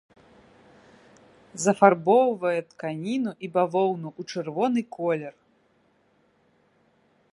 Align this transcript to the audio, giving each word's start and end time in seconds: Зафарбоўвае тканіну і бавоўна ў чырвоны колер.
Зафарбоўвае 1.63 2.55
тканіну 2.71 3.31
і 3.49 3.51
бавоўна 3.59 4.07
ў 4.19 4.33
чырвоны 4.33 4.81
колер. 4.97 5.33